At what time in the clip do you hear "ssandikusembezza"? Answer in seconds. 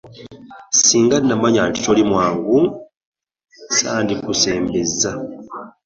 3.71-5.11